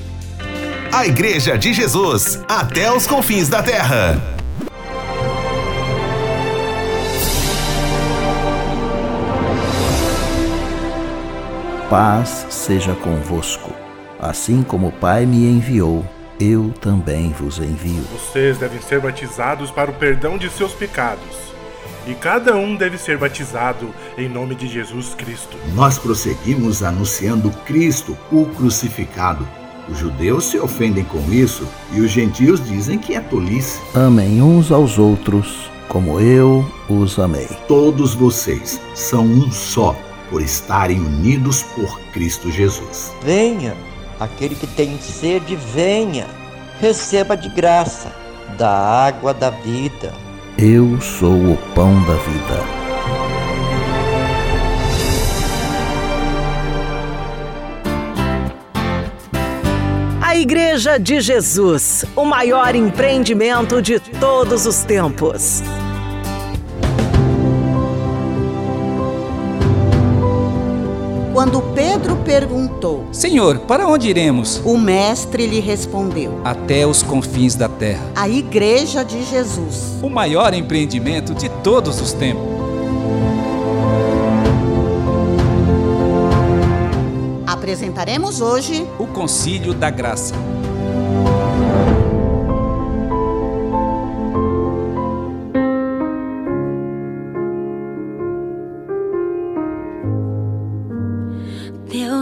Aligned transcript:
A 0.91 1.05
Igreja 1.05 1.57
de 1.57 1.73
Jesus, 1.73 2.39
até 2.47 2.91
os 2.91 3.05
confins 3.05 3.49
da 3.49 3.61
terra. 3.61 4.34
Paz 11.89 12.47
seja 12.49 12.95
convosco. 12.95 13.71
Assim 14.19 14.63
como 14.63 14.87
o 14.87 14.91
Pai 14.91 15.23
me 15.27 15.45
enviou, 15.45 16.03
eu 16.39 16.73
também 16.81 17.29
vos 17.29 17.59
envio. 17.59 18.01
Vocês 18.11 18.57
devem 18.57 18.81
ser 18.81 18.99
batizados 18.99 19.69
para 19.69 19.91
o 19.91 19.93
perdão 19.93 20.35
de 20.35 20.49
seus 20.49 20.73
pecados. 20.73 21.53
E 22.07 22.15
cada 22.15 22.55
um 22.55 22.75
deve 22.75 22.97
ser 22.97 23.19
batizado 23.19 23.93
em 24.17 24.27
nome 24.27 24.55
de 24.55 24.67
Jesus 24.67 25.13
Cristo. 25.13 25.57
Nós 25.75 25.99
prosseguimos 25.99 26.81
anunciando 26.81 27.51
Cristo, 27.67 28.17
o 28.31 28.47
crucificado. 28.47 29.47
Os 29.87 29.99
judeus 29.99 30.45
se 30.45 30.57
ofendem 30.57 31.03
com 31.03 31.21
isso 31.31 31.67
e 31.93 32.01
os 32.01 32.09
gentios 32.09 32.65
dizem 32.67 32.97
que 32.97 33.13
é 33.13 33.19
tolice. 33.19 33.79
Amem 33.93 34.41
uns 34.41 34.71
aos 34.71 34.97
outros, 34.97 35.69
como 35.87 36.19
eu 36.19 36.65
os 36.89 37.19
amei. 37.19 37.47
Todos 37.67 38.15
vocês 38.15 38.81
são 38.95 39.23
um 39.23 39.51
só 39.51 39.95
por 40.35 40.41
estarem 40.41 40.99
unidos 40.99 41.63
por 41.63 41.97
Cristo 42.11 42.51
Jesus. 42.51 43.09
Venha, 43.23 43.73
aquele 44.19 44.53
que 44.53 44.67
tem 44.67 44.99
sede, 44.99 45.55
venha, 45.55 46.27
receba 46.77 47.37
de 47.37 47.47
graça 47.47 48.13
da 48.57 48.69
água 48.69 49.33
da 49.33 49.49
vida. 49.49 50.13
Eu 50.57 50.99
sou 50.99 51.31
o 51.31 51.57
pão 51.73 51.93
da 52.03 52.15
vida. 52.15 52.65
A 60.21 60.35
Igreja 60.35 60.99
de 60.99 61.21
Jesus, 61.21 62.03
o 62.13 62.25
maior 62.25 62.75
empreendimento 62.75 63.81
de 63.81 64.01
todos 64.01 64.65
os 64.65 64.83
tempos. 64.83 65.63
Quando 71.45 71.61
Pedro 71.75 72.15
perguntou, 72.25 73.05
Senhor, 73.11 73.59
para 73.59 73.87
onde 73.87 74.09
iremos? 74.09 74.59
o 74.65 74.79
mestre 74.79 75.45
lhe 75.45 75.59
respondeu: 75.59 76.41
Até 76.43 76.87
os 76.87 77.03
confins 77.03 77.53
da 77.53 77.69
terra. 77.69 78.03
A 78.15 78.27
Igreja 78.27 79.05
de 79.05 79.23
Jesus. 79.23 79.93
O 80.01 80.09
maior 80.09 80.55
empreendimento 80.55 81.35
de 81.35 81.47
todos 81.63 82.01
os 82.01 82.13
tempos. 82.13 82.43
Apresentaremos 87.45 88.41
hoje 88.41 88.83
O 88.97 89.05
Concílio 89.05 89.71
da 89.71 89.91
Graça. 89.91 90.33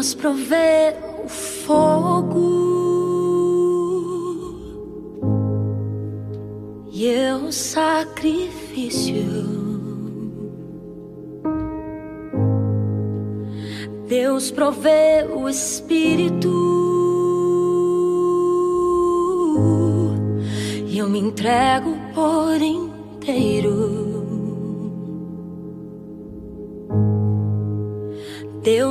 Deus 0.03 0.15
provê 0.15 0.95
o 1.23 1.29
fogo 1.29 2.43
e 6.91 7.05
eu 7.05 7.49
sacrifício. 7.53 9.23
Deus 14.05 14.51
provê 14.51 15.25
o 15.33 15.47
Espírito 15.47 16.51
e 20.85 20.97
eu 20.97 21.09
me 21.09 21.19
entrego 21.19 21.95
por 22.13 22.61
inteiro. 22.61 23.92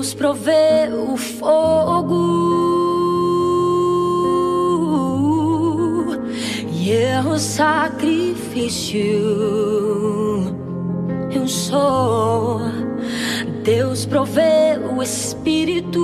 Deus 0.02 0.14
provê 0.14 0.88
o 0.92 1.16
fogo 1.16 2.16
e 6.72 6.90
eu 6.90 7.38
sacrifício. 7.38 8.98
Eu 11.30 11.46
sou. 11.46 12.62
Deus 13.62 14.04
provê 14.04 14.76
o 14.92 15.00
Espírito 15.00 16.00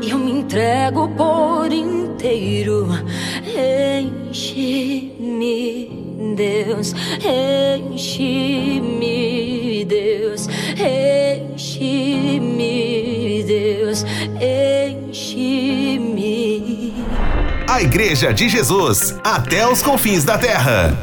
e 0.00 0.10
eu 0.10 0.18
me 0.18 0.30
entrego 0.30 1.08
por 1.08 1.72
inteiro. 1.72 2.86
Enche-me, 3.98 5.16
Deus, 6.36 6.94
enche-me, 7.90 9.37
A 17.70 17.82
Igreja 17.82 18.32
de 18.32 18.48
Jesus, 18.48 19.14
até 19.22 19.68
os 19.68 19.82
confins 19.82 20.24
da 20.24 20.38
terra. 20.38 20.96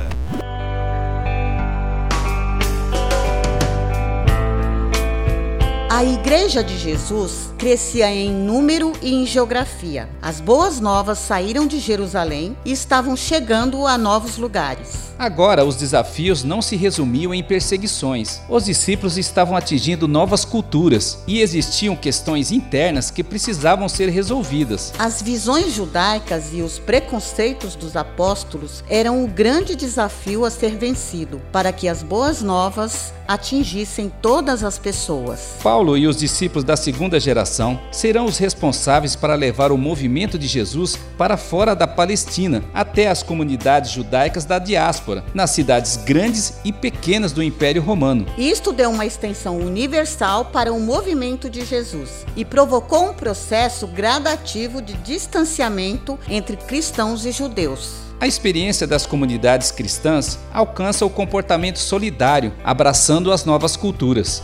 A 5.92 6.04
Igreja 6.04 6.64
de 6.64 6.76
Jesus 6.76 7.45
crescia 7.66 8.12
em 8.12 8.30
número 8.30 8.94
e 9.02 9.12
em 9.12 9.26
geografia. 9.26 10.08
As 10.22 10.40
boas 10.40 10.80
novas 10.80 11.18
saíram 11.18 11.66
de 11.66 11.80
Jerusalém 11.80 12.56
e 12.64 12.72
estavam 12.72 13.18
chegando 13.18 13.88
a 13.88 13.98
novos 13.98 14.38
lugares. 14.38 15.06
Agora, 15.18 15.66
os 15.66 15.76
desafios 15.76 16.44
não 16.44 16.62
se 16.62 16.76
resumiam 16.76 17.34
em 17.34 17.42
perseguições. 17.42 18.40
Os 18.48 18.66
discípulos 18.66 19.18
estavam 19.18 19.56
atingindo 19.56 20.08
novas 20.08 20.46
culturas 20.46 21.18
e 21.26 21.42
existiam 21.42 21.96
questões 21.96 22.52
internas 22.52 23.10
que 23.10 23.24
precisavam 23.24 23.90
ser 23.90 24.10
resolvidas. 24.10 24.94
As 25.00 25.24
visões 25.24 25.74
judaicas 25.74 26.54
e 26.54 26.62
os 26.62 26.78
preconceitos 26.78 27.76
dos 27.76 27.96
apóstolos 27.96 28.84
eram 28.88 29.24
o 29.24 29.28
grande 29.28 29.76
desafio 29.76 30.46
a 30.46 30.52
ser 30.52 30.76
vencido 30.76 31.42
para 31.52 31.72
que 31.72 31.88
as 31.88 32.04
boas 32.04 32.44
novas 32.44 33.12
atingissem 33.28 34.12
todas 34.22 34.64
as 34.64 34.78
pessoas. 34.78 35.56
Paulo 35.64 35.98
e 35.98 36.08
os 36.08 36.18
discípulos 36.18 36.64
da 36.64 36.78
segunda 36.78 37.20
geração 37.20 37.55
serão 37.92 38.26
os 38.26 38.38
responsáveis 38.38 39.16
para 39.16 39.36
levar 39.36 39.72
o 39.72 39.78
movimento 39.78 40.38
de 40.38 40.48
Jesus 40.48 40.98
para 41.18 41.38
fora 41.38 41.76
da 41.76 41.88
Palestina, 41.88 42.64
até 42.74 43.08
as 43.08 43.24
comunidades 43.24 43.92
judaicas 43.92 44.46
da 44.46 44.60
diáspora, 44.60 45.24
nas 45.34 45.52
cidades 45.52 45.98
grandes 45.98 46.60
e 46.64 46.72
pequenas 46.72 47.32
do 47.32 47.42
Império 47.42 47.82
Romano. 47.82 48.26
Isto 48.38 48.72
deu 48.72 48.90
uma 48.90 49.06
extensão 49.06 49.58
universal 49.58 50.46
para 50.46 50.74
o 50.74 50.80
movimento 50.80 51.50
de 51.50 51.64
Jesus 51.64 52.26
e 52.36 52.44
provocou 52.44 53.10
um 53.10 53.14
processo 53.14 53.88
gradativo 53.88 54.82
de 54.82 54.94
distanciamento 54.94 56.20
entre 56.28 56.58
cristãos 56.58 57.26
e 57.26 57.32
judeus. 57.32 58.06
A 58.20 58.28
experiência 58.28 58.88
das 58.88 59.06
comunidades 59.06 59.72
cristãs 59.72 60.40
alcança 60.54 61.06
o 61.06 61.10
comportamento 61.10 61.80
solidário, 61.80 62.54
abraçando 62.64 63.32
as 63.32 63.44
novas 63.44 63.76
culturas. 63.76 64.42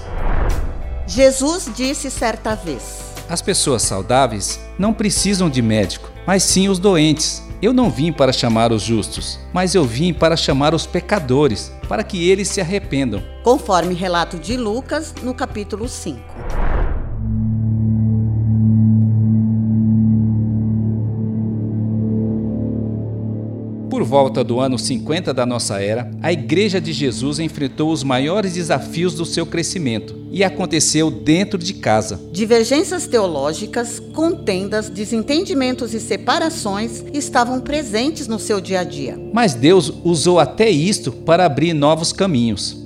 Jesus 1.13 1.69
disse 1.75 2.09
certa 2.09 2.55
vez: 2.55 3.13
As 3.27 3.41
pessoas 3.41 3.81
saudáveis 3.81 4.61
não 4.79 4.93
precisam 4.93 5.49
de 5.49 5.61
médico, 5.61 6.09
mas 6.25 6.41
sim 6.41 6.69
os 6.69 6.79
doentes. 6.79 7.43
Eu 7.61 7.73
não 7.73 7.91
vim 7.91 8.13
para 8.13 8.31
chamar 8.31 8.71
os 8.71 8.81
justos, 8.81 9.37
mas 9.51 9.75
eu 9.75 9.83
vim 9.83 10.13
para 10.13 10.37
chamar 10.37 10.73
os 10.73 10.87
pecadores, 10.87 11.69
para 11.89 12.01
que 12.01 12.29
eles 12.29 12.47
se 12.47 12.61
arrependam. 12.61 13.21
Conforme 13.43 13.93
relato 13.93 14.37
de 14.37 14.55
Lucas 14.55 15.13
no 15.21 15.33
capítulo 15.33 15.87
5. 15.89 16.70
Por 24.01 24.07
volta 24.07 24.43
do 24.43 24.59
ano 24.59 24.79
50 24.79 25.31
da 25.31 25.45
nossa 25.45 25.79
era, 25.79 26.09
a 26.23 26.33
Igreja 26.33 26.81
de 26.81 26.91
Jesus 26.91 27.37
enfrentou 27.37 27.91
os 27.91 28.03
maiores 28.03 28.53
desafios 28.53 29.13
do 29.13 29.27
seu 29.27 29.45
crescimento 29.45 30.15
e 30.31 30.43
aconteceu 30.43 31.11
dentro 31.11 31.59
de 31.59 31.75
casa. 31.75 32.19
Divergências 32.31 33.05
teológicas, 33.05 33.99
contendas, 34.11 34.89
desentendimentos 34.89 35.93
e 35.93 35.99
separações 35.99 37.03
estavam 37.13 37.61
presentes 37.61 38.27
no 38.27 38.39
seu 38.39 38.59
dia 38.59 38.79
a 38.79 38.83
dia. 38.83 39.19
Mas 39.31 39.53
Deus 39.53 39.93
usou 40.03 40.39
até 40.39 40.67
isto 40.67 41.11
para 41.11 41.45
abrir 41.45 41.73
novos 41.73 42.11
caminhos. 42.11 42.80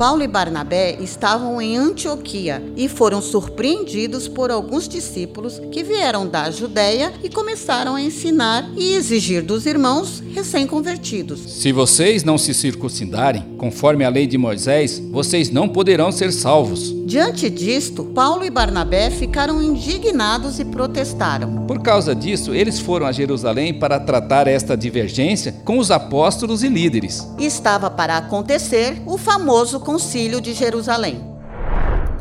Paulo 0.00 0.22
e 0.22 0.26
Barnabé 0.26 0.96
estavam 0.98 1.60
em 1.60 1.76
Antioquia 1.76 2.62
e 2.74 2.88
foram 2.88 3.20
surpreendidos 3.20 4.26
por 4.26 4.50
alguns 4.50 4.88
discípulos 4.88 5.60
que 5.70 5.82
vieram 5.82 6.26
da 6.26 6.50
Judéia 6.50 7.12
e 7.22 7.28
começaram 7.28 7.96
a 7.96 8.00
ensinar 8.00 8.66
e 8.78 8.94
exigir 8.94 9.42
dos 9.42 9.66
irmãos 9.66 10.22
recém-convertidos. 10.32 11.40
Se 11.40 11.70
vocês 11.70 12.24
não 12.24 12.38
se 12.38 12.54
circuncidarem, 12.54 13.44
conforme 13.58 14.02
a 14.02 14.08
lei 14.08 14.26
de 14.26 14.38
Moisés, 14.38 14.98
vocês 15.10 15.50
não 15.50 15.68
poderão 15.68 16.10
ser 16.10 16.32
salvos. 16.32 16.94
Diante 17.04 17.50
disto, 17.50 18.04
Paulo 18.04 18.44
e 18.44 18.50
Barnabé 18.50 19.10
ficaram 19.10 19.60
indignados 19.60 20.60
e 20.60 20.64
protestaram. 20.64 21.66
Por 21.66 21.82
causa 21.82 22.14
disso, 22.14 22.54
eles 22.54 22.78
foram 22.78 23.04
a 23.04 23.12
Jerusalém 23.12 23.74
para 23.74 23.98
tratar 23.98 24.46
esta 24.46 24.76
divergência 24.76 25.56
com 25.64 25.78
os 25.78 25.90
apóstolos 25.90 26.62
e 26.62 26.68
líderes. 26.68 27.26
Estava 27.36 27.90
para 27.90 28.16
acontecer 28.16 29.02
o 29.06 29.18
famoso 29.18 29.80
Concílio 29.90 30.40
de 30.40 30.54
Jerusalém. 30.54 31.20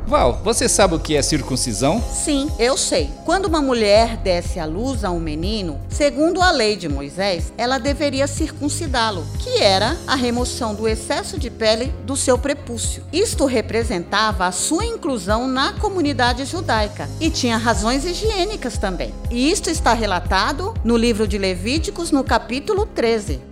Val, 0.07 0.41
você 0.43 0.67
sabe 0.67 0.95
o 0.95 0.99
que 0.99 1.15
é 1.15 1.21
circuncisão? 1.21 2.01
Sim, 2.01 2.49
eu 2.57 2.75
sei. 2.75 3.11
Quando 3.23 3.45
uma 3.45 3.61
mulher 3.61 4.17
desse 4.17 4.59
à 4.59 4.65
luz 4.65 5.03
a 5.03 5.11
um 5.11 5.19
menino, 5.19 5.79
segundo 5.87 6.41
a 6.41 6.49
lei 6.49 6.75
de 6.75 6.89
Moisés, 6.89 7.53
ela 7.55 7.77
deveria 7.77 8.25
circuncidá-lo, 8.25 9.23
que 9.37 9.61
era 9.61 9.95
a 10.07 10.15
remoção 10.15 10.73
do 10.73 10.87
excesso 10.87 11.37
de 11.37 11.51
pele 11.51 11.93
do 12.07 12.17
seu 12.17 12.39
prepúcio. 12.39 13.03
Isto 13.13 13.45
representava 13.45 14.47
a 14.47 14.51
sua 14.51 14.83
inclusão 14.83 15.47
na 15.47 15.73
comunidade 15.73 16.45
judaica 16.45 17.07
e 17.21 17.29
tinha 17.29 17.55
razões 17.55 18.03
higiênicas 18.03 18.79
também. 18.79 19.13
E 19.29 19.51
isto 19.51 19.69
está 19.69 19.93
relatado 19.93 20.73
no 20.83 20.97
livro 20.97 21.27
de 21.27 21.37
Levíticos, 21.37 22.09
no 22.09 22.23
capítulo 22.23 22.87
13. 22.87 23.48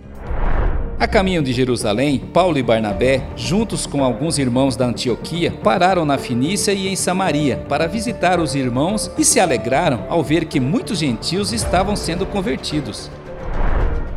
A 1.00 1.06
caminho 1.06 1.40
de 1.40 1.52
Jerusalém, 1.52 2.18
Paulo 2.18 2.58
e 2.58 2.62
Barnabé, 2.62 3.22
juntos 3.36 3.86
com 3.86 4.02
alguns 4.02 4.36
irmãos 4.36 4.74
da 4.74 4.86
Antioquia, 4.86 5.52
pararam 5.62 6.04
na 6.04 6.18
Finícia 6.18 6.72
e 6.72 6.88
em 6.88 6.96
Samaria 6.96 7.64
para 7.68 7.86
visitar 7.86 8.40
os 8.40 8.56
irmãos 8.56 9.08
e 9.16 9.24
se 9.24 9.38
alegraram 9.38 10.06
ao 10.08 10.24
ver 10.24 10.46
que 10.46 10.58
muitos 10.58 10.98
gentios 10.98 11.52
estavam 11.52 11.94
sendo 11.94 12.26
convertidos. 12.26 13.08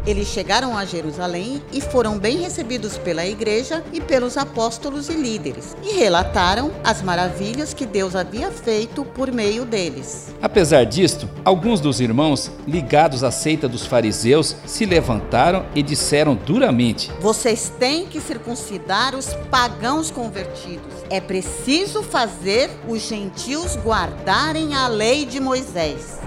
Eles 0.05 0.27
chegaram 0.27 0.75
a 0.75 0.83
Jerusalém 0.83 1.61
e 1.71 1.79
foram 1.79 2.17
bem 2.17 2.37
recebidos 2.37 2.97
pela 2.97 3.25
igreja 3.25 3.83
e 3.93 4.01
pelos 4.01 4.35
apóstolos 4.35 5.09
e 5.09 5.13
líderes, 5.13 5.75
e 5.83 5.93
relataram 5.93 6.71
as 6.83 7.01
maravilhas 7.03 7.73
que 7.73 7.85
Deus 7.85 8.15
havia 8.15 8.49
feito 8.51 9.05
por 9.05 9.31
meio 9.31 9.63
deles. 9.63 10.33
Apesar 10.41 10.85
disto, 10.85 11.29
alguns 11.45 11.79
dos 11.79 11.99
irmãos, 12.01 12.51
ligados 12.67 13.23
à 13.23 13.29
seita 13.29 13.67
dos 13.67 13.85
fariseus, 13.85 14.55
se 14.65 14.85
levantaram 14.85 15.65
e 15.75 15.83
disseram 15.83 16.33
duramente: 16.35 17.11
Vocês 17.19 17.71
têm 17.77 18.07
que 18.07 18.19
circuncidar 18.19 19.15
os 19.15 19.33
pagãos 19.51 20.09
convertidos. 20.09 20.91
É 21.09 21.21
preciso 21.21 22.01
fazer 22.01 22.71
os 22.87 23.01
gentios 23.01 23.75
guardarem 23.75 24.73
a 24.73 24.87
lei 24.87 25.25
de 25.25 25.39
Moisés. 25.39 26.19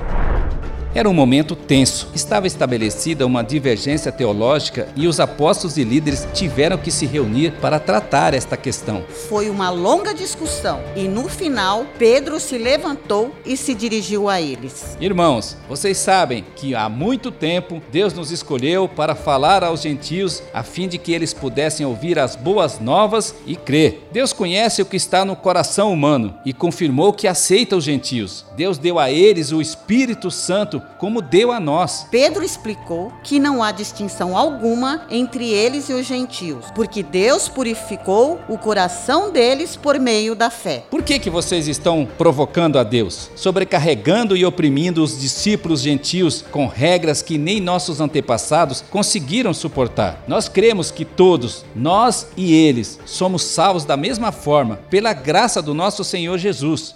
Era 0.94 1.10
um 1.10 1.12
momento 1.12 1.56
tenso. 1.56 2.08
Estava 2.14 2.46
estabelecida 2.46 3.26
uma 3.26 3.42
divergência 3.42 4.12
teológica 4.12 4.86
e 4.94 5.08
os 5.08 5.18
apóstolos 5.18 5.76
e 5.76 5.82
líderes 5.82 6.24
tiveram 6.32 6.78
que 6.78 6.88
se 6.88 7.04
reunir 7.04 7.54
para 7.60 7.80
tratar 7.80 8.32
esta 8.32 8.56
questão. 8.56 9.02
Foi 9.28 9.50
uma 9.50 9.70
longa 9.70 10.14
discussão 10.14 10.80
e 10.94 11.08
no 11.08 11.28
final 11.28 11.84
Pedro 11.98 12.38
se 12.38 12.56
levantou 12.56 13.34
e 13.44 13.56
se 13.56 13.74
dirigiu 13.74 14.28
a 14.28 14.40
eles. 14.40 14.96
Irmãos, 15.00 15.56
vocês 15.68 15.98
sabem 15.98 16.44
que 16.54 16.76
há 16.76 16.88
muito 16.88 17.32
tempo 17.32 17.82
Deus 17.90 18.14
nos 18.14 18.30
escolheu 18.30 18.86
para 18.86 19.16
falar 19.16 19.64
aos 19.64 19.82
gentios 19.82 20.44
a 20.52 20.62
fim 20.62 20.86
de 20.86 20.96
que 20.96 21.12
eles 21.12 21.34
pudessem 21.34 21.84
ouvir 21.84 22.20
as 22.20 22.36
boas 22.36 22.78
novas 22.78 23.34
e 23.48 23.56
crer. 23.56 24.06
Deus 24.12 24.32
conhece 24.32 24.80
o 24.80 24.86
que 24.86 24.96
está 24.96 25.24
no 25.24 25.34
coração 25.34 25.92
humano 25.92 26.38
e 26.46 26.52
confirmou 26.52 27.12
que 27.12 27.26
aceita 27.26 27.74
os 27.74 27.82
gentios. 27.82 28.46
Deus 28.56 28.78
deu 28.78 28.96
a 29.00 29.10
eles 29.10 29.50
o 29.50 29.60
Espírito 29.60 30.30
Santo 30.30 30.83
como 30.98 31.20
deu 31.20 31.52
a 31.52 31.60
nós. 31.60 32.06
Pedro 32.10 32.44
explicou 32.44 33.12
que 33.22 33.38
não 33.38 33.62
há 33.62 33.72
distinção 33.72 34.36
alguma 34.36 35.06
entre 35.10 35.50
eles 35.50 35.88
e 35.88 35.92
os 35.92 36.06
gentios, 36.06 36.66
porque 36.74 37.02
Deus 37.02 37.48
purificou 37.48 38.40
o 38.48 38.56
coração 38.56 39.30
deles 39.30 39.76
por 39.76 39.98
meio 39.98 40.34
da 40.34 40.50
fé. 40.50 40.84
Por 40.90 41.02
que 41.02 41.18
que 41.18 41.30
vocês 41.30 41.68
estão 41.68 42.08
provocando 42.18 42.78
a 42.78 42.82
Deus, 42.82 43.30
sobrecarregando 43.34 44.36
e 44.36 44.44
oprimindo 44.44 45.02
os 45.02 45.20
discípulos 45.20 45.80
gentios 45.80 46.42
com 46.50 46.66
regras 46.66 47.22
que 47.22 47.38
nem 47.38 47.60
nossos 47.60 48.00
antepassados 48.00 48.82
conseguiram 48.90 49.52
suportar? 49.52 50.22
Nós 50.26 50.48
cremos 50.48 50.90
que 50.90 51.04
todos, 51.04 51.64
nós 51.74 52.28
e 52.36 52.52
eles, 52.52 52.98
somos 53.04 53.42
salvos 53.42 53.84
da 53.84 53.96
mesma 53.96 54.32
forma 54.32 54.76
pela 54.88 55.12
graça 55.12 55.60
do 55.60 55.74
nosso 55.74 56.04
Senhor 56.04 56.38
Jesus. 56.38 56.94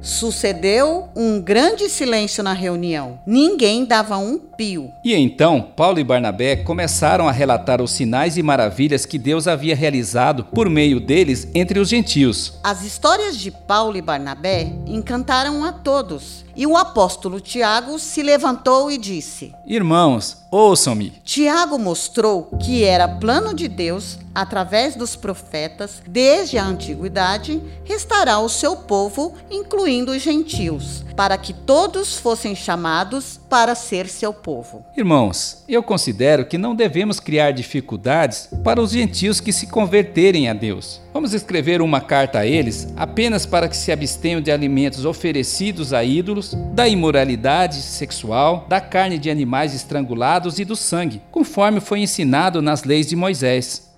Sucedeu 0.00 1.08
um 1.14 1.40
grande 1.40 1.88
silêncio 1.88 2.42
na 2.42 2.52
reunião. 2.52 3.18
Ninguém 3.26 3.84
dava 3.84 4.16
um 4.16 4.38
pio. 4.38 4.90
E 5.04 5.14
então, 5.14 5.60
Paulo 5.60 5.98
e 5.98 6.04
Barnabé 6.04 6.56
começaram 6.56 7.28
a 7.28 7.32
relatar 7.32 7.82
os 7.82 7.90
sinais 7.90 8.36
e 8.36 8.42
maravilhas 8.42 9.04
que 9.04 9.18
Deus 9.18 9.46
havia 9.46 9.76
realizado 9.76 10.44
por 10.44 10.70
meio 10.70 11.00
deles 11.00 11.48
entre 11.54 11.78
os 11.78 11.88
gentios. 11.88 12.58
As 12.64 12.82
histórias 12.82 13.36
de 13.36 13.50
Paulo 13.50 13.96
e 13.96 14.02
Barnabé 14.02 14.72
encantaram 14.86 15.64
a 15.64 15.72
todos. 15.72 16.44
E 16.56 16.66
o 16.66 16.76
apóstolo 16.76 17.40
Tiago 17.40 17.98
se 17.98 18.22
levantou 18.22 18.90
e 18.90 18.98
disse: 18.98 19.54
Irmãos, 19.66 20.39
ouçam-me. 20.50 21.12
Tiago 21.24 21.78
mostrou 21.78 22.44
que 22.60 22.84
era 22.84 23.06
plano 23.06 23.54
de 23.54 23.68
Deus, 23.68 24.18
através 24.34 24.96
dos 24.96 25.16
profetas, 25.16 26.02
desde 26.06 26.58
a 26.58 26.64
antiguidade, 26.64 27.62
restaurar 27.84 28.42
o 28.42 28.48
seu 28.48 28.76
povo, 28.76 29.34
incluindo 29.50 30.12
os 30.12 30.22
gentios, 30.22 31.04
para 31.16 31.36
que 31.36 31.52
todos 31.52 32.16
fossem 32.16 32.54
chamados 32.54 33.38
para 33.48 33.74
ser 33.74 34.08
seu 34.08 34.32
povo. 34.32 34.84
Irmãos, 34.96 35.64
eu 35.68 35.82
considero 35.82 36.46
que 36.46 36.58
não 36.58 36.74
devemos 36.74 37.20
criar 37.20 37.50
dificuldades 37.52 38.48
para 38.64 38.80
os 38.80 38.92
gentios 38.92 39.40
que 39.40 39.52
se 39.52 39.66
converterem 39.66 40.48
a 40.48 40.54
Deus. 40.54 41.00
Vamos 41.12 41.34
escrever 41.34 41.82
uma 41.82 42.00
carta 42.00 42.38
a 42.38 42.46
eles 42.46 42.86
apenas 42.96 43.44
para 43.44 43.68
que 43.68 43.76
se 43.76 43.90
abstenham 43.90 44.40
de 44.40 44.52
alimentos 44.52 45.04
oferecidos 45.04 45.92
a 45.92 46.04
ídolos, 46.04 46.54
da 46.72 46.86
imoralidade 46.86 47.76
sexual, 47.76 48.64
da 48.68 48.80
carne 48.80 49.18
de 49.18 49.28
animais 49.28 49.74
estrangulados 49.74 50.60
e 50.60 50.64
do 50.64 50.76
sangue, 50.76 51.20
conforme 51.32 51.80
foi 51.80 51.98
ensinado 52.00 52.62
nas 52.62 52.84
leis 52.84 53.08
de 53.08 53.16
Moisés. 53.16 53.89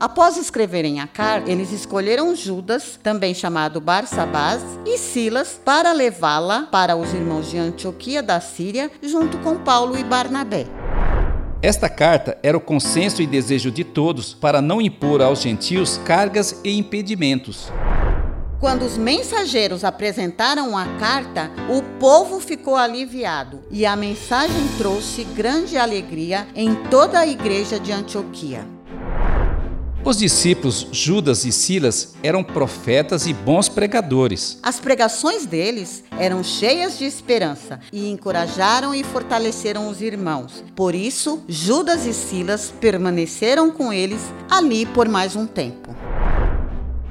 Após 0.00 0.38
escreverem 0.38 0.98
a 0.98 1.06
carta, 1.06 1.50
eles 1.50 1.70
escolheram 1.72 2.34
Judas, 2.34 2.98
também 3.02 3.34
chamado 3.34 3.82
Barsabás, 3.82 4.62
e 4.86 4.96
Silas 4.96 5.60
para 5.62 5.92
levá-la 5.92 6.62
para 6.62 6.96
os 6.96 7.12
irmãos 7.12 7.50
de 7.50 7.58
Antioquia 7.58 8.22
da 8.22 8.40
Síria, 8.40 8.90
junto 9.02 9.36
com 9.40 9.58
Paulo 9.58 9.98
e 9.98 10.02
Barnabé. 10.02 10.64
Esta 11.60 11.90
carta 11.90 12.38
era 12.42 12.56
o 12.56 12.60
consenso 12.62 13.20
e 13.20 13.26
desejo 13.26 13.70
de 13.70 13.84
todos 13.84 14.32
para 14.32 14.62
não 14.62 14.80
impor 14.80 15.20
aos 15.20 15.42
gentios 15.42 15.98
cargas 15.98 16.58
e 16.64 16.78
impedimentos. 16.78 17.70
Quando 18.58 18.86
os 18.86 18.96
mensageiros 18.96 19.84
apresentaram 19.84 20.78
a 20.78 20.86
carta, 20.98 21.50
o 21.68 21.82
povo 21.98 22.40
ficou 22.40 22.74
aliviado 22.74 23.60
e 23.70 23.84
a 23.84 23.94
mensagem 23.94 24.66
trouxe 24.78 25.24
grande 25.24 25.76
alegria 25.76 26.48
em 26.54 26.74
toda 26.88 27.18
a 27.18 27.26
igreja 27.26 27.78
de 27.78 27.92
Antioquia. 27.92 28.79
Os 30.02 30.16
discípulos 30.16 30.86
Judas 30.90 31.44
e 31.44 31.52
Silas 31.52 32.14
eram 32.22 32.42
profetas 32.42 33.26
e 33.26 33.34
bons 33.34 33.68
pregadores. 33.68 34.58
As 34.62 34.80
pregações 34.80 35.44
deles 35.44 36.02
eram 36.18 36.42
cheias 36.42 36.98
de 36.98 37.04
esperança 37.04 37.78
e 37.92 38.10
encorajaram 38.10 38.94
e 38.94 39.04
fortaleceram 39.04 39.90
os 39.90 40.00
irmãos. 40.00 40.64
Por 40.74 40.94
isso, 40.94 41.44
Judas 41.46 42.06
e 42.06 42.14
Silas 42.14 42.72
permaneceram 42.80 43.70
com 43.70 43.92
eles 43.92 44.22
ali 44.50 44.86
por 44.86 45.06
mais 45.06 45.36
um 45.36 45.46
tempo. 45.46 45.94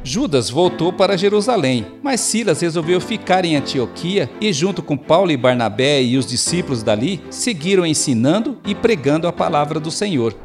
Judas 0.04 0.50
voltou 0.50 0.92
para 0.92 1.18
Jerusalém, 1.18 1.86
mas 2.02 2.22
Silas 2.22 2.62
resolveu 2.62 3.00
ficar 3.00 3.46
em 3.46 3.56
Antioquia 3.56 4.28
e, 4.42 4.52
junto 4.52 4.82
com 4.82 4.98
Paulo 4.98 5.30
e 5.30 5.38
Barnabé 5.38 6.02
e 6.02 6.18
os 6.18 6.26
discípulos 6.26 6.82
dali, 6.82 7.22
seguiram 7.30 7.86
ensinando 7.86 8.58
e 8.66 8.74
pregando 8.74 9.28
a 9.28 9.34
palavra 9.34 9.80
do 9.80 9.92
Senhor. 9.92 10.36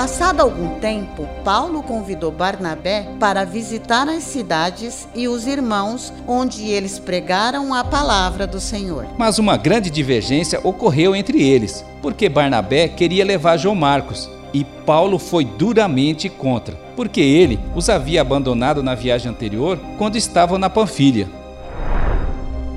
Passado 0.00 0.40
algum 0.40 0.80
tempo, 0.80 1.28
Paulo 1.44 1.82
convidou 1.82 2.32
Barnabé 2.32 3.06
para 3.20 3.44
visitar 3.44 4.08
as 4.08 4.22
cidades 4.22 5.06
e 5.14 5.28
os 5.28 5.46
irmãos 5.46 6.10
onde 6.26 6.70
eles 6.70 6.98
pregaram 6.98 7.74
a 7.74 7.84
palavra 7.84 8.46
do 8.46 8.58
Senhor. 8.58 9.04
Mas 9.18 9.38
uma 9.38 9.58
grande 9.58 9.90
divergência 9.90 10.58
ocorreu 10.64 11.14
entre 11.14 11.42
eles, 11.42 11.84
porque 12.00 12.30
Barnabé 12.30 12.88
queria 12.88 13.26
levar 13.26 13.58
João 13.58 13.74
Marcos 13.74 14.30
e 14.54 14.64
Paulo 14.64 15.18
foi 15.18 15.44
duramente 15.44 16.30
contra, 16.30 16.74
porque 16.96 17.20
ele 17.20 17.60
os 17.76 17.90
havia 17.90 18.22
abandonado 18.22 18.82
na 18.82 18.94
viagem 18.94 19.30
anterior 19.30 19.78
quando 19.98 20.16
estavam 20.16 20.56
na 20.56 20.70
Panfilha. 20.70 21.28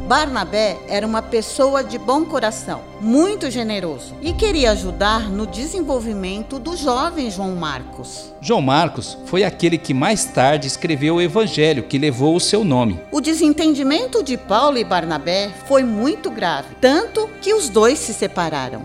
Barnabé 0.07 0.79
era 0.89 1.07
uma 1.07 1.21
pessoa 1.21 1.81
de 1.81 1.97
bom 1.97 2.25
coração, 2.25 2.81
muito 2.99 3.49
generoso 3.49 4.13
e 4.21 4.33
queria 4.33 4.71
ajudar 4.71 5.29
no 5.29 5.47
desenvolvimento 5.47 6.59
do 6.59 6.75
jovem 6.75 7.31
João 7.31 7.55
Marcos. 7.55 8.33
João 8.41 8.61
Marcos 8.61 9.17
foi 9.25 9.45
aquele 9.45 9.77
que 9.77 9.93
mais 9.93 10.25
tarde 10.25 10.67
escreveu 10.67 11.15
o 11.15 11.21
evangelho 11.21 11.83
que 11.83 11.97
levou 11.97 12.35
o 12.35 12.39
seu 12.39 12.65
nome. 12.65 12.99
O 13.13 13.21
desentendimento 13.21 14.21
de 14.21 14.35
Paulo 14.35 14.77
e 14.77 14.83
Barnabé 14.83 15.49
foi 15.67 15.83
muito 15.83 16.29
grave, 16.29 16.75
tanto 16.81 17.29
que 17.41 17.53
os 17.53 17.69
dois 17.69 17.97
se 17.97 18.13
separaram. 18.13 18.81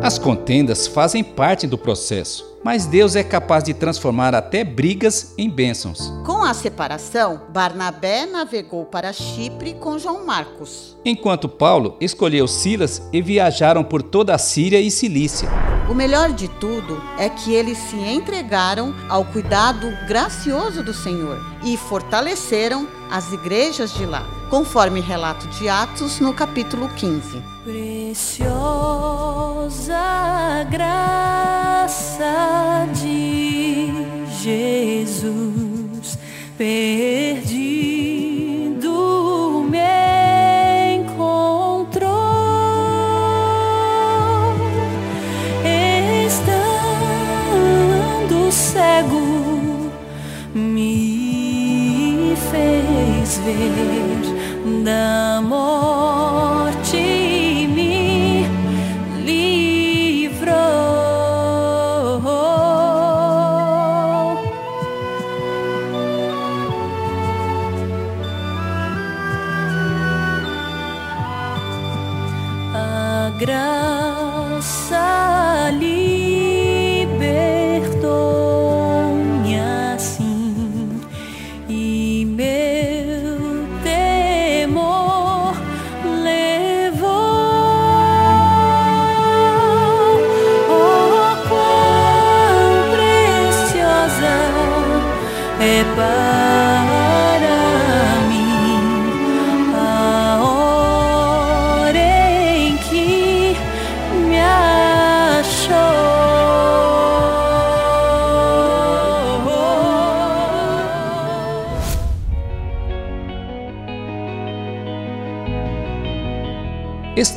As 0.00 0.18
contendas 0.18 0.86
fazem 0.86 1.22
parte 1.22 1.66
do 1.66 1.76
processo, 1.76 2.47
mas 2.64 2.86
Deus 2.86 3.16
é 3.16 3.22
capaz 3.22 3.64
de 3.64 3.74
transformar 3.74 4.34
até 4.34 4.64
brigas 4.64 5.34
em 5.38 5.48
bênçãos. 5.48 6.12
Com 6.24 6.42
a 6.42 6.52
separação, 6.54 7.42
Barnabé 7.50 8.26
navegou 8.26 8.84
para 8.84 9.12
Chipre 9.12 9.74
com 9.74 9.98
João 9.98 10.26
Marcos. 10.26 10.96
Enquanto 11.04 11.48
Paulo 11.48 11.96
escolheu 12.00 12.46
Silas 12.46 13.02
e 13.12 13.22
viajaram 13.22 13.84
por 13.84 14.02
toda 14.02 14.34
a 14.34 14.38
Síria 14.38 14.80
e 14.80 14.90
Cilícia. 14.90 15.48
O 15.88 15.94
melhor 15.94 16.32
de 16.32 16.48
tudo 16.48 17.02
é 17.18 17.30
que 17.30 17.54
eles 17.54 17.78
se 17.78 17.96
entregaram 17.96 18.94
ao 19.08 19.24
cuidado 19.24 19.90
gracioso 20.06 20.82
do 20.82 20.92
Senhor 20.92 21.42
e 21.64 21.78
fortaleceram 21.78 22.86
as 23.10 23.32
igrejas 23.32 23.94
de 23.94 24.04
lá, 24.04 24.22
conforme 24.50 25.00
relato 25.00 25.48
de 25.48 25.66
Atos 25.66 26.20
no 26.20 26.34
capítulo 26.34 26.90
15. 26.90 27.42
Preciosa 27.64 28.58
graça 30.70 32.26
de 32.92 33.88
Jesus, 34.42 36.18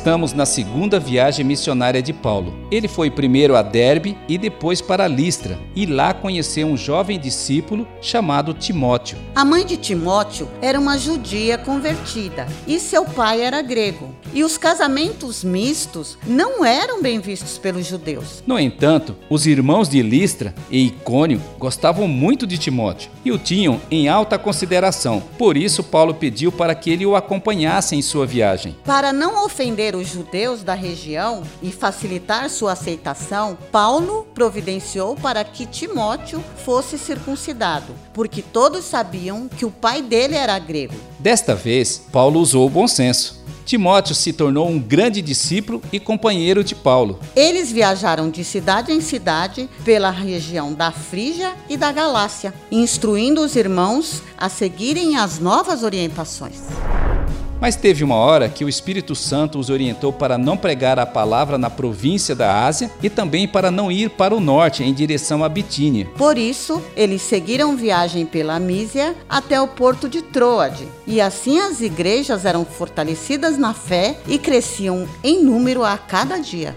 Estamos 0.02 0.32
na 0.32 0.44
segunda 0.44 0.98
viagem 0.98 1.44
missionária 1.44 2.02
de 2.02 2.12
Paulo. 2.12 2.52
Ele 2.72 2.88
foi 2.88 3.08
primeiro 3.08 3.54
a 3.54 3.62
Derbe 3.62 4.18
e 4.28 4.36
depois 4.36 4.80
para 4.80 5.06
Listra, 5.06 5.56
e 5.76 5.86
lá 5.86 6.12
conheceu 6.12 6.66
um 6.66 6.76
jovem 6.76 7.20
discípulo 7.20 7.86
chamado 8.00 8.52
Timóteo. 8.52 9.16
A 9.32 9.44
mãe 9.44 9.64
de 9.64 9.76
Timóteo 9.76 10.48
era 10.60 10.80
uma 10.80 10.98
judia 10.98 11.56
convertida 11.56 12.48
e 12.66 12.80
seu 12.80 13.04
pai 13.04 13.42
era 13.42 13.62
grego. 13.62 14.11
E 14.34 14.42
os 14.42 14.56
casamentos 14.56 15.44
mistos 15.44 16.16
não 16.26 16.64
eram 16.64 17.02
bem 17.02 17.20
vistos 17.20 17.58
pelos 17.58 17.86
judeus. 17.86 18.42
No 18.46 18.58
entanto, 18.58 19.14
os 19.28 19.46
irmãos 19.46 19.88
de 19.88 20.00
Listra 20.02 20.54
e 20.70 20.86
Icônio 20.86 21.40
gostavam 21.58 22.08
muito 22.08 22.46
de 22.46 22.56
Timóteo 22.56 23.10
e 23.24 23.30
o 23.30 23.38
tinham 23.38 23.80
em 23.90 24.08
alta 24.08 24.38
consideração. 24.38 25.22
Por 25.36 25.56
isso, 25.56 25.84
Paulo 25.84 26.14
pediu 26.14 26.50
para 26.50 26.74
que 26.74 26.90
ele 26.90 27.04
o 27.04 27.14
acompanhasse 27.14 27.94
em 27.94 28.00
sua 28.00 28.26
viagem. 28.26 28.76
Para 28.84 29.12
não 29.12 29.44
ofender 29.44 29.94
os 29.94 30.08
judeus 30.08 30.62
da 30.62 30.74
região 30.74 31.42
e 31.62 31.70
facilitar 31.70 32.48
sua 32.48 32.72
aceitação, 32.72 33.58
Paulo 33.70 34.26
providenciou 34.34 35.14
para 35.14 35.44
que 35.44 35.66
Timóteo 35.66 36.42
fosse 36.64 36.96
circuncidado, 36.98 37.94
porque 38.14 38.40
todos 38.40 38.84
sabiam 38.84 39.48
que 39.48 39.64
o 39.64 39.70
pai 39.70 40.00
dele 40.00 40.34
era 40.34 40.58
grego. 40.58 40.94
Desta 41.18 41.54
vez, 41.54 42.02
Paulo 42.10 42.40
usou 42.40 42.66
o 42.66 42.70
bom 42.70 42.88
senso. 42.88 43.42
Timóteo 43.64 44.14
se 44.14 44.32
tornou 44.32 44.68
um 44.68 44.78
grande 44.78 45.22
discípulo 45.22 45.82
e 45.92 46.00
companheiro 46.00 46.62
de 46.62 46.74
Paulo. 46.74 47.18
Eles 47.34 47.70
viajaram 47.70 48.30
de 48.30 48.44
cidade 48.44 48.92
em 48.92 49.00
cidade 49.00 49.68
pela 49.84 50.10
região 50.10 50.72
da 50.72 50.90
Frígia 50.90 51.54
e 51.68 51.76
da 51.76 51.92
Galácia, 51.92 52.52
instruindo 52.70 53.40
os 53.40 53.56
irmãos 53.56 54.22
a 54.36 54.48
seguirem 54.48 55.16
as 55.16 55.38
novas 55.38 55.82
orientações. 55.82 56.60
Mas 57.62 57.76
teve 57.76 58.02
uma 58.02 58.16
hora 58.16 58.48
que 58.48 58.64
o 58.64 58.68
Espírito 58.68 59.14
Santo 59.14 59.56
os 59.56 59.70
orientou 59.70 60.12
para 60.12 60.36
não 60.36 60.56
pregar 60.56 60.98
a 60.98 61.06
palavra 61.06 61.56
na 61.56 61.70
província 61.70 62.34
da 62.34 62.66
Ásia 62.66 62.90
e 63.00 63.08
também 63.08 63.46
para 63.46 63.70
não 63.70 63.90
ir 63.90 64.10
para 64.10 64.34
o 64.34 64.40
norte 64.40 64.82
em 64.82 64.92
direção 64.92 65.44
a 65.44 65.48
Bitínia. 65.48 66.08
Por 66.18 66.36
isso, 66.36 66.82
eles 66.96 67.22
seguiram 67.22 67.76
viagem 67.76 68.26
pela 68.26 68.58
Mísia 68.58 69.14
até 69.28 69.60
o 69.60 69.68
porto 69.68 70.08
de 70.08 70.22
Troade. 70.22 70.88
E 71.06 71.20
assim 71.20 71.60
as 71.60 71.80
igrejas 71.80 72.44
eram 72.44 72.64
fortalecidas 72.64 73.56
na 73.56 73.72
fé 73.72 74.18
e 74.26 74.38
cresciam 74.38 75.06
em 75.22 75.44
número 75.44 75.84
a 75.84 75.96
cada 75.96 76.38
dia. 76.38 76.76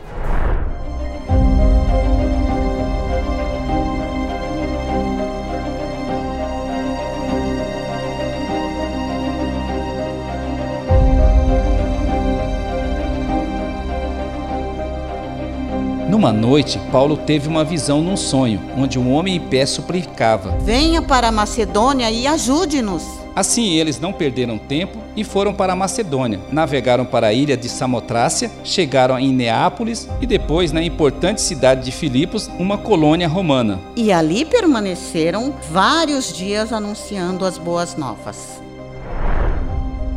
Numa 16.16 16.32
noite, 16.32 16.80
Paulo 16.94 17.18
teve 17.18 17.50
uma 17.50 17.66
visão 17.66 18.02
num 18.02 18.16
sonho, 18.16 18.62
onde 18.78 18.98
um 18.98 19.12
homem 19.12 19.36
em 19.36 19.40
pé 19.40 19.66
suplicava: 19.66 20.58
Venha 20.62 21.02
para 21.02 21.28
a 21.28 21.32
Macedônia 21.32 22.10
e 22.10 22.26
ajude-nos. 22.26 23.04
Assim, 23.36 23.74
eles 23.74 24.00
não 24.00 24.14
perderam 24.14 24.58
tempo 24.58 24.98
e 25.14 25.26
foram 25.26 25.54
para 25.54 25.74
a 25.74 25.76
Macedônia. 25.76 26.40
Navegaram 26.54 27.04
para 27.04 27.28
a 27.28 27.34
ilha 27.34 27.58
de 27.58 27.68
Samotrácia, 27.68 28.50
chegaram 28.64 29.20
em 29.20 29.34
Neápolis 29.34 30.08
e 30.22 30.26
depois 30.26 30.72
na 30.72 30.82
importante 30.82 31.42
cidade 31.42 31.84
de 31.84 31.92
Filipos, 31.92 32.50
uma 32.58 32.78
colônia 32.78 33.28
romana. 33.28 33.78
E 33.94 34.10
ali 34.10 34.46
permaneceram 34.46 35.54
vários 35.70 36.34
dias 36.34 36.72
anunciando 36.72 37.44
as 37.44 37.58
boas 37.58 37.98
novas. 37.98 38.62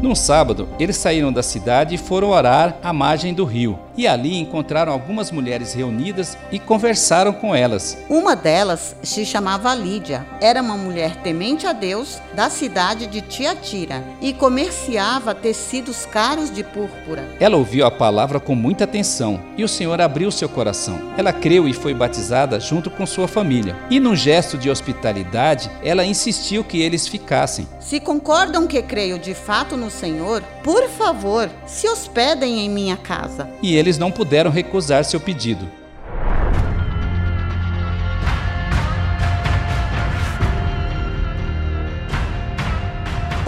Num 0.00 0.14
sábado, 0.14 0.68
eles 0.78 0.96
saíram 0.96 1.32
da 1.32 1.42
cidade 1.42 1.96
e 1.96 1.98
foram 1.98 2.28
orar 2.28 2.78
à 2.84 2.92
margem 2.92 3.34
do 3.34 3.44
rio. 3.44 3.76
E 3.98 4.06
ali 4.06 4.38
encontraram 4.38 4.92
algumas 4.92 5.32
mulheres 5.32 5.74
reunidas 5.74 6.38
e 6.52 6.60
conversaram 6.60 7.32
com 7.32 7.52
elas. 7.52 7.98
Uma 8.08 8.36
delas 8.36 8.94
se 9.02 9.26
chamava 9.26 9.74
Lídia. 9.74 10.24
Era 10.40 10.62
uma 10.62 10.76
mulher 10.76 11.16
temente 11.16 11.66
a 11.66 11.72
Deus 11.72 12.20
da 12.32 12.48
cidade 12.48 13.08
de 13.08 13.20
Tiatira 13.20 14.04
e 14.22 14.32
comerciava 14.32 15.34
tecidos 15.34 16.06
caros 16.06 16.48
de 16.48 16.62
púrpura. 16.62 17.28
Ela 17.40 17.56
ouviu 17.56 17.84
a 17.84 17.90
palavra 17.90 18.38
com 18.38 18.54
muita 18.54 18.84
atenção 18.84 19.42
e 19.56 19.64
o 19.64 19.68
Senhor 19.68 20.00
abriu 20.00 20.30
seu 20.30 20.48
coração. 20.48 21.00
Ela 21.16 21.32
creu 21.32 21.66
e 21.66 21.72
foi 21.72 21.92
batizada 21.92 22.60
junto 22.60 22.88
com 22.88 23.04
sua 23.04 23.26
família. 23.26 23.74
E 23.90 23.98
num 23.98 24.14
gesto 24.14 24.56
de 24.56 24.70
hospitalidade, 24.70 25.68
ela 25.82 26.04
insistiu 26.04 26.62
que 26.62 26.80
eles 26.80 27.08
ficassem. 27.08 27.66
Se 27.80 27.98
concordam 27.98 28.68
que 28.68 28.80
creio 28.80 29.18
de 29.18 29.34
fato 29.34 29.76
no 29.76 29.90
Senhor, 29.90 30.40
por 30.62 30.88
favor, 30.90 31.50
se 31.66 31.88
hospedem 31.88 32.60
em 32.60 32.70
minha 32.70 32.96
casa. 32.96 33.48
E 33.60 33.74
eles 33.74 33.87
não 33.96 34.10
puderam 34.10 34.50
recusar 34.50 35.04
seu 35.04 35.20
pedido. 35.20 35.66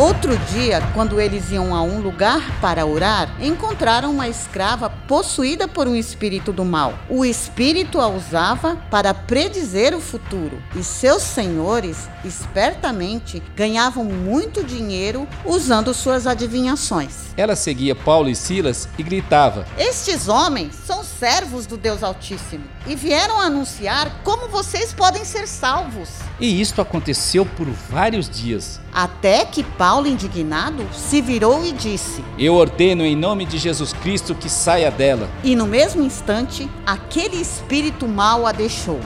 Outro 0.00 0.34
dia, 0.50 0.80
quando 0.94 1.20
eles 1.20 1.50
iam 1.50 1.74
a 1.74 1.82
um 1.82 2.00
lugar 2.00 2.58
para 2.58 2.86
orar, 2.86 3.36
encontraram 3.38 4.10
uma 4.10 4.30
escrava 4.30 4.88
possuída 4.88 5.68
por 5.68 5.86
um 5.86 5.94
espírito 5.94 6.54
do 6.54 6.64
mal. 6.64 6.94
O 7.06 7.22
espírito 7.22 8.00
a 8.00 8.08
usava 8.08 8.76
para 8.90 9.12
predizer 9.12 9.94
o 9.94 10.00
futuro, 10.00 10.62
e 10.74 10.82
seus 10.82 11.22
senhores, 11.22 12.08
espertamente, 12.24 13.42
ganhavam 13.54 14.02
muito 14.02 14.64
dinheiro 14.64 15.28
usando 15.44 15.92
suas 15.92 16.26
adivinhações. 16.26 17.34
Ela 17.36 17.54
seguia 17.54 17.94
Paulo 17.94 18.30
e 18.30 18.34
Silas 18.34 18.88
e 18.96 19.02
gritava: 19.02 19.66
Estes 19.76 20.28
homens 20.28 20.76
são 20.86 21.04
servos 21.04 21.66
do 21.66 21.76
Deus 21.76 22.02
Altíssimo 22.02 22.64
e 22.86 22.96
vieram 22.96 23.38
anunciar 23.38 24.22
como 24.24 24.48
vocês 24.48 24.94
podem 24.94 25.26
ser 25.26 25.46
salvos. 25.46 26.08
E 26.40 26.58
isto 26.58 26.80
aconteceu 26.80 27.44
por 27.44 27.66
vários 27.66 28.30
dias. 28.30 28.80
Até 28.92 29.44
que 29.44 29.62
Paulo, 29.62 30.06
indignado, 30.06 30.86
se 30.92 31.20
virou 31.20 31.64
e 31.64 31.72
disse: 31.72 32.24
Eu 32.38 32.54
ordeno 32.54 33.04
em 33.04 33.14
nome 33.14 33.44
de 33.44 33.58
Jesus 33.58 33.92
Cristo 33.92 34.34
que 34.34 34.48
saia 34.48 34.90
dela. 34.90 35.28
E 35.44 35.54
no 35.54 35.66
mesmo 35.66 36.02
instante, 36.02 36.68
aquele 36.84 37.36
espírito 37.36 38.08
mau 38.08 38.46
a 38.46 38.52
deixou. 38.52 39.00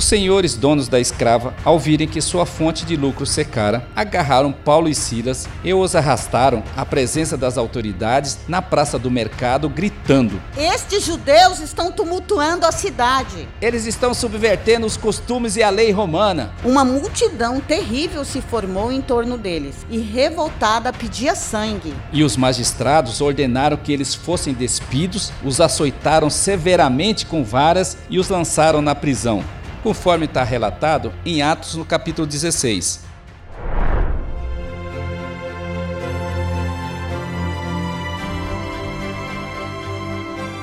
Os 0.00 0.06
senhores 0.06 0.54
donos 0.54 0.88
da 0.88 0.98
escrava, 0.98 1.52
ao 1.62 1.78
virem 1.78 2.08
que 2.08 2.22
sua 2.22 2.46
fonte 2.46 2.86
de 2.86 2.96
lucro 2.96 3.26
secara, 3.26 3.86
agarraram 3.94 4.50
Paulo 4.50 4.88
e 4.88 4.94
Silas 4.94 5.46
e 5.62 5.74
os 5.74 5.94
arrastaram 5.94 6.62
à 6.74 6.86
presença 6.86 7.36
das 7.36 7.58
autoridades 7.58 8.38
na 8.48 8.62
praça 8.62 8.98
do 8.98 9.10
mercado, 9.10 9.68
gritando: 9.68 10.40
Estes 10.56 11.04
judeus 11.04 11.60
estão 11.60 11.92
tumultuando 11.92 12.64
a 12.64 12.72
cidade. 12.72 13.46
Eles 13.60 13.84
estão 13.84 14.14
subvertendo 14.14 14.86
os 14.86 14.96
costumes 14.96 15.56
e 15.56 15.62
a 15.62 15.68
lei 15.68 15.90
romana. 15.90 16.50
Uma 16.64 16.82
multidão 16.82 17.60
terrível 17.60 18.24
se 18.24 18.40
formou 18.40 18.90
em 18.90 19.02
torno 19.02 19.36
deles 19.36 19.84
e, 19.90 19.98
revoltada, 19.98 20.94
pedia 20.94 21.34
sangue. 21.34 21.92
E 22.10 22.24
os 22.24 22.38
magistrados 22.38 23.20
ordenaram 23.20 23.76
que 23.76 23.92
eles 23.92 24.14
fossem 24.14 24.54
despidos, 24.54 25.30
os 25.44 25.60
açoitaram 25.60 26.30
severamente 26.30 27.26
com 27.26 27.44
varas 27.44 27.98
e 28.08 28.18
os 28.18 28.30
lançaram 28.30 28.80
na 28.80 28.94
prisão 28.94 29.44
conforme 29.82 30.26
está 30.26 30.42
relatado 30.42 31.12
em 31.24 31.42
Atos 31.42 31.74
no 31.74 31.84
capítulo 31.84 32.26
16. 32.26 33.10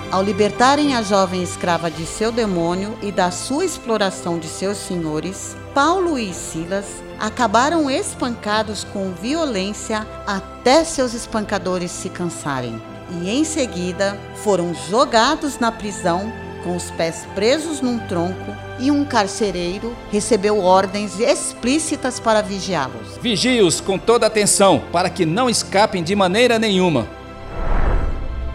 Ao 0.09 0.23
libertarem 0.23 0.95
a 0.95 1.01
jovem 1.01 1.43
escrava 1.43 1.91
de 1.91 2.05
seu 2.05 2.31
demônio 2.31 2.97
e 3.03 3.11
da 3.11 3.29
sua 3.29 3.65
exploração 3.65 4.39
de 4.39 4.47
seus 4.47 4.77
senhores, 4.77 5.55
Paulo 5.73 6.17
e 6.17 6.33
Silas 6.33 6.85
acabaram 7.19 7.89
espancados 7.89 8.85
com 8.85 9.11
violência 9.13 10.07
até 10.25 10.83
seus 10.85 11.13
espancadores 11.13 11.91
se 11.91 12.09
cansarem. 12.09 12.81
E 13.21 13.29
em 13.29 13.43
seguida 13.43 14.17
foram 14.43 14.73
jogados 14.89 15.59
na 15.59 15.71
prisão 15.71 16.31
com 16.63 16.75
os 16.75 16.89
pés 16.91 17.27
presos 17.35 17.81
num 17.81 17.99
tronco 18.07 18.56
e 18.79 18.91
um 18.91 19.03
carcereiro 19.03 19.95
recebeu 20.11 20.59
ordens 20.59 21.19
explícitas 21.19 22.19
para 22.19 22.41
vigiá-los. 22.41 23.17
Vigie-os 23.21 23.81
com 23.81 23.97
toda 23.97 24.25
atenção, 24.27 24.83
para 24.91 25.09
que 25.09 25.25
não 25.25 25.49
escapem 25.49 26.03
de 26.03 26.15
maneira 26.15 26.59
nenhuma. 26.59 27.07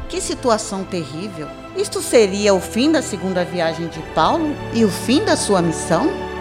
Que 0.08 0.20
situação 0.20 0.84
terrível! 0.84 1.48
Isto 1.76 2.02
seria 2.02 2.52
o 2.52 2.60
fim 2.60 2.92
da 2.92 3.00
segunda 3.00 3.44
viagem 3.44 3.88
de 3.88 4.00
Paulo 4.14 4.54
e 4.74 4.84
o 4.84 4.90
fim 4.90 5.24
da 5.24 5.36
sua 5.36 5.62
missão? 5.62 6.31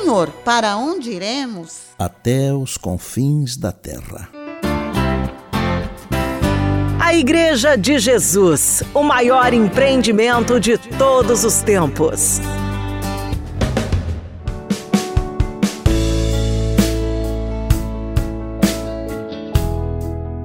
Senhor, 0.00 0.30
para 0.44 0.76
onde 0.76 1.10
iremos? 1.10 1.88
Até 1.98 2.54
os 2.54 2.76
confins 2.76 3.56
da 3.56 3.72
terra. 3.72 4.28
A 7.00 7.14
Igreja 7.14 7.76
de 7.76 7.98
Jesus, 7.98 8.82
o 8.94 9.02
maior 9.02 9.52
empreendimento 9.52 10.60
de 10.60 10.78
todos 10.78 11.44
os 11.44 11.62
tempos. 11.62 12.40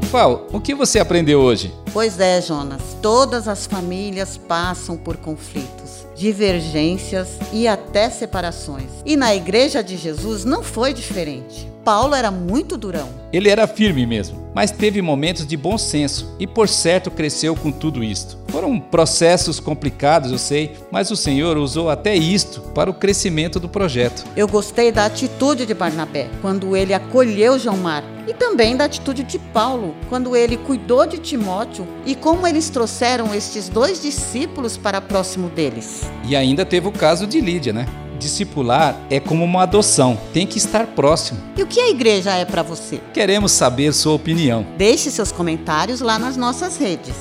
Qual? 0.10 0.48
O 0.52 0.60
que 0.60 0.74
você 0.74 1.00
aprendeu 1.00 1.40
hoje? 1.40 1.74
Pois 1.94 2.20
é, 2.20 2.42
Jonas, 2.42 2.82
todas 3.04 3.48
as 3.48 3.68
famílias 3.68 4.36
passam 4.36 4.98
por 4.98 5.18
conflitos, 5.18 5.83
divergências 6.16 7.30
e 7.52 7.68
até 7.68 8.10
separações. 8.10 8.90
E 9.06 9.16
na 9.16 9.36
Igreja 9.36 9.84
de 9.84 9.98
Jesus 9.98 10.46
não 10.46 10.64
foi 10.64 10.94
diferente. 10.94 11.73
Paulo 11.84 12.16
era 12.16 12.32
muito 12.32 12.78
durão. 12.78 13.10
Ele 13.32 13.50
era 13.50 13.68
firme 13.68 14.06
mesmo, 14.06 14.48
mas 14.54 14.72
teve 14.72 15.02
momentos 15.02 15.46
de 15.46 15.58
bom 15.58 15.78
senso 15.78 16.34
e, 16.40 16.48
por 16.48 16.70
certo, 16.70 17.12
cresceu 17.12 17.56
com 17.56 17.72
tudo 17.72 18.04
isto. 18.04 18.38
Foram 18.48 18.80
processos 18.80 19.60
complicados, 19.60 20.32
eu 20.32 20.38
sei, 20.38 20.72
mas 20.92 21.12
o 21.12 21.16
Senhor 21.16 21.58
usou 21.58 21.90
até 21.90 22.16
isto 22.16 22.62
para 22.74 22.90
o 22.90 22.94
crescimento 22.94 23.60
do 23.60 23.68
projeto. 23.68 24.24
Eu 24.38 24.48
gostei 24.48 24.92
da 24.92 25.06
atitude 25.06 25.66
de 25.66 25.74
Barnabé 25.74 26.30
quando 26.42 26.78
ele 26.78 26.94
acolheu 26.94 27.60
João 27.60 27.78
Marcos 27.78 28.12
e 28.28 28.34
também 28.34 28.78
da 28.78 28.86
atitude 28.86 29.24
de 29.24 29.38
Paulo 29.38 29.94
quando 30.08 30.36
ele 30.36 30.56
cuidou 30.56 31.06
de 31.06 31.18
Timóteo 31.18 31.86
e 32.06 32.16
como 32.16 32.48
eles 32.48 32.70
trouxeram 32.70 33.34
estes 33.34 33.68
dois 33.68 34.02
discípulos 34.02 34.78
para 34.78 35.02
próximo 35.02 35.50
deles. 35.50 36.04
E 36.26 36.36
ainda 36.36 36.66
teve 36.66 36.88
o 36.88 36.92
caso 36.92 37.28
de 37.28 37.42
Lídia, 37.42 37.74
né? 37.74 37.88
Discipular 38.24 38.96
é 39.10 39.20
como 39.20 39.44
uma 39.44 39.64
adoção, 39.64 40.18
tem 40.32 40.48
que 40.48 40.58
estar 40.58 40.88
próximo. 40.88 41.42
E 41.58 41.62
o 41.62 41.68
que 41.68 41.78
a 41.78 41.90
igreja 41.90 42.32
é 42.32 42.46
para 42.46 42.64
você? 42.64 43.02
Queremos 43.14 43.52
saber 43.52 43.94
sua 43.94 44.14
opinião. 44.14 44.66
Deixe 44.78 45.12
seus 45.12 45.30
comentários 45.30 46.00
lá 46.00 46.18
nas 46.18 46.38
nossas 46.38 46.78
redes. 46.78 47.14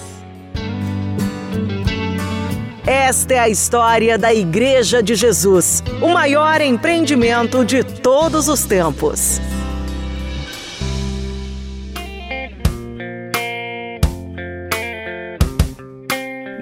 Esta 2.86 3.34
é 3.34 3.38
a 3.40 3.48
história 3.48 4.16
da 4.16 4.32
Igreja 4.32 5.02
de 5.02 5.16
Jesus, 5.16 5.82
o 6.00 6.08
maior 6.08 6.60
empreendimento 6.60 7.64
de 7.64 7.82
todos 7.82 8.46
os 8.46 8.64
tempos. 8.64 9.40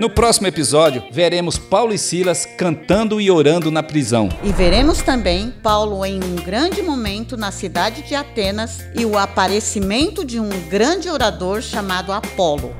No 0.00 0.08
próximo 0.08 0.46
episódio, 0.46 1.04
veremos 1.12 1.58
Paulo 1.58 1.92
e 1.92 1.98
Silas 1.98 2.46
cantando 2.56 3.20
e 3.20 3.30
orando 3.30 3.70
na 3.70 3.82
prisão. 3.82 4.30
E 4.42 4.50
veremos 4.50 5.02
também 5.02 5.50
Paulo 5.62 6.06
em 6.06 6.18
um 6.24 6.36
grande 6.36 6.80
momento 6.80 7.36
na 7.36 7.50
cidade 7.50 8.00
de 8.00 8.14
Atenas 8.14 8.82
e 8.98 9.04
o 9.04 9.18
aparecimento 9.18 10.24
de 10.24 10.40
um 10.40 10.48
grande 10.70 11.10
orador 11.10 11.60
chamado 11.60 12.12
Apolo. 12.12 12.74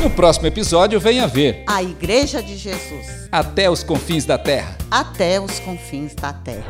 No 0.00 0.10
próximo 0.10 0.46
episódio, 0.46 1.00
venha 1.00 1.26
ver 1.26 1.64
A 1.66 1.82
Igreja 1.82 2.40
de 2.40 2.56
Jesus. 2.56 3.28
Até 3.32 3.68
os 3.68 3.82
confins 3.82 4.24
da 4.24 4.38
terra. 4.38 4.78
Até 4.88 5.40
os 5.40 5.58
confins 5.58 6.14
da 6.14 6.32
terra. 6.32 6.68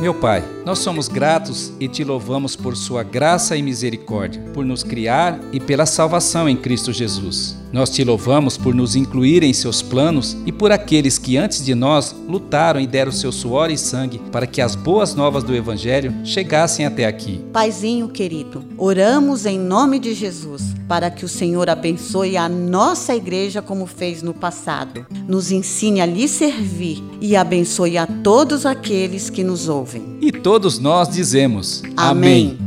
Meu 0.00 0.14
Pai, 0.14 0.42
nós 0.64 0.78
somos 0.78 1.08
gratos 1.08 1.72
e 1.80 1.88
te 1.88 2.04
louvamos 2.04 2.54
por 2.54 2.76
Sua 2.76 3.02
graça 3.02 3.56
e 3.56 3.62
misericórdia, 3.62 4.40
por 4.54 4.64
nos 4.64 4.82
criar 4.82 5.40
e 5.52 5.58
pela 5.58 5.86
salvação 5.86 6.48
em 6.48 6.56
Cristo 6.56 6.92
Jesus. 6.92 7.56
Nós 7.72 7.88
te 7.88 8.04
louvamos 8.04 8.58
por 8.58 8.74
nos 8.74 8.94
incluir 8.94 9.42
em 9.42 9.52
seus 9.52 9.80
planos 9.80 10.36
e 10.44 10.52
por 10.52 10.70
aqueles 10.70 11.16
que 11.16 11.38
antes 11.38 11.64
de 11.64 11.74
nós 11.74 12.14
lutaram 12.28 12.78
e 12.78 12.86
deram 12.86 13.10
seu 13.10 13.32
suor 13.32 13.70
e 13.70 13.78
sangue 13.78 14.20
para 14.30 14.46
que 14.46 14.60
as 14.60 14.74
boas 14.74 15.14
novas 15.14 15.42
do 15.42 15.54
Evangelho 15.54 16.14
chegassem 16.22 16.84
até 16.84 17.06
aqui. 17.06 17.42
Paizinho 17.50 18.08
querido, 18.10 18.62
oramos 18.76 19.46
em 19.46 19.58
nome 19.58 19.98
de 19.98 20.12
Jesus 20.12 20.74
para 20.86 21.10
que 21.10 21.24
o 21.24 21.28
Senhor 21.28 21.70
abençoe 21.70 22.36
a 22.36 22.46
nossa 22.46 23.14
igreja 23.14 23.62
como 23.62 23.86
fez 23.86 24.22
no 24.22 24.34
passado. 24.34 25.06
Nos 25.26 25.50
ensine 25.50 26.02
a 26.02 26.06
lhe 26.06 26.28
servir 26.28 27.02
e 27.18 27.34
abençoe 27.34 27.96
a 27.96 28.06
todos 28.06 28.66
aqueles 28.66 29.30
que 29.30 29.42
nos 29.42 29.70
ouvem. 29.70 30.18
E 30.20 30.30
todos 30.30 30.51
nós 30.78 31.08
dizemos: 31.08 31.82
Amém. 31.96 32.58